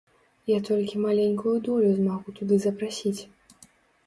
Я 0.51 0.59
толькі 0.69 1.01
маленькую 1.03 1.53
долю 1.67 1.91
змагу 1.99 2.35
туды 2.41 2.59
запрасіць. 2.65 3.21